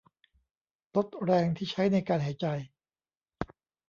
[0.95, 2.47] ลดแรงที่ใช้ในการหายใจ